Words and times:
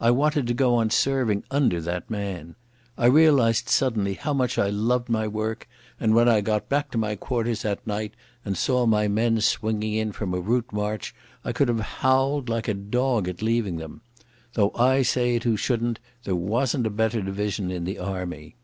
I 0.00 0.10
wanted 0.10 0.48
to 0.48 0.54
go 0.54 0.74
on 0.74 0.90
serving 0.90 1.44
under 1.48 1.80
that 1.82 2.10
man. 2.10 2.56
I 2.98 3.06
realised 3.06 3.68
suddenly 3.68 4.14
how 4.14 4.32
much 4.34 4.58
I 4.58 4.70
loved 4.70 5.08
my 5.08 5.28
work, 5.28 5.68
and 6.00 6.16
when 6.16 6.28
I 6.28 6.40
got 6.40 6.68
back 6.68 6.90
to 6.90 6.98
my 6.98 7.14
quarters 7.14 7.62
that 7.62 7.86
night 7.86 8.14
and 8.44 8.56
saw 8.58 8.86
my 8.86 9.06
men 9.06 9.40
swinging 9.40 9.94
in 9.94 10.10
from 10.10 10.34
a 10.34 10.40
route 10.40 10.72
march 10.72 11.14
I 11.44 11.52
could 11.52 11.68
have 11.68 11.78
howled 12.02 12.48
like 12.48 12.66
a 12.66 12.74
dog 12.74 13.28
at 13.28 13.40
leaving 13.40 13.76
them. 13.76 14.00
Though 14.54 14.72
I 14.74 15.02
say 15.02 15.36
it 15.36 15.44
who 15.44 15.56
shouldn't, 15.56 16.00
there 16.24 16.34
wasn't 16.34 16.88
a 16.88 16.90
better 16.90 17.22
division 17.22 17.70
in 17.70 17.84
the 17.84 18.00
Army. 18.00 18.56